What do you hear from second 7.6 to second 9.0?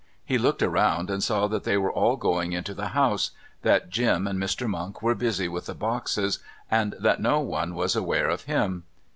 was aware of him.